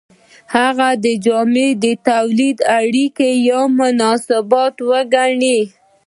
د 0.03 0.03
هغه 0.55 0.89
جامې 1.25 1.67
د 1.83 1.85
تولید 2.09 2.57
اړیکې 2.79 3.29
یا 3.47 3.59
مناسبات 3.81 4.75
وګڼئ. 4.89 5.61